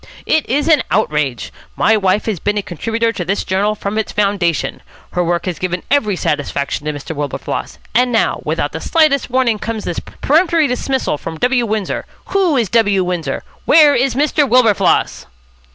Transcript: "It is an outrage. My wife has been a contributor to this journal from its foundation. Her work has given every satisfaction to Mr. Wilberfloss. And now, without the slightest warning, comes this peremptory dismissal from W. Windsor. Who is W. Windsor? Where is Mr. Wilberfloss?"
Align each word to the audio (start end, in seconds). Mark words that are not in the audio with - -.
"It 0.25 0.49
is 0.49 0.67
an 0.67 0.81
outrage. 0.89 1.53
My 1.75 1.95
wife 1.95 2.25
has 2.25 2.39
been 2.39 2.57
a 2.57 2.63
contributor 2.63 3.11
to 3.13 3.23
this 3.23 3.43
journal 3.43 3.75
from 3.75 3.99
its 3.99 4.11
foundation. 4.11 4.81
Her 5.11 5.23
work 5.23 5.45
has 5.45 5.59
given 5.59 5.83
every 5.91 6.15
satisfaction 6.15 6.87
to 6.87 6.91
Mr. 6.93 7.15
Wilberfloss. 7.15 7.77
And 7.93 8.11
now, 8.11 8.39
without 8.43 8.71
the 8.71 8.81
slightest 8.81 9.29
warning, 9.29 9.59
comes 9.59 9.83
this 9.83 9.99
peremptory 9.99 10.65
dismissal 10.65 11.19
from 11.19 11.37
W. 11.37 11.67
Windsor. 11.67 12.07
Who 12.29 12.57
is 12.57 12.67
W. 12.69 13.03
Windsor? 13.03 13.43
Where 13.65 13.93
is 13.93 14.15
Mr. 14.15 14.49
Wilberfloss?" 14.49 15.27